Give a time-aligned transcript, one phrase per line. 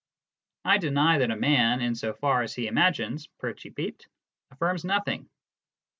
[0.65, 4.01] I deny that a man in so far as he imagines \_percipif]
[4.49, 5.29] affirms nothing.